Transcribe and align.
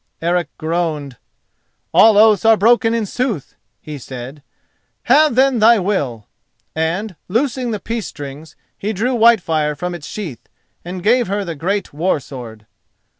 Eric 0.19 0.47
groaned. 0.57 1.17
"All 1.93 2.17
oaths 2.17 2.43
are 2.43 2.57
broken 2.57 2.95
in 2.95 3.05
sooth," 3.05 3.55
he 3.79 3.99
said. 3.99 4.41
"Have 5.03 5.35
then 5.35 5.59
thy 5.59 5.77
will;" 5.77 6.25
and, 6.75 7.15
loosing 7.27 7.69
the 7.69 7.79
peace 7.79 8.07
strings, 8.07 8.55
he 8.75 8.93
drew 8.93 9.13
Whitefire 9.15 9.75
from 9.75 9.93
its 9.93 10.07
sheath 10.07 10.49
and 10.83 11.03
gave 11.03 11.27
her 11.27 11.45
the 11.45 11.53
great 11.53 11.93
war 11.93 12.19
sword. 12.19 12.65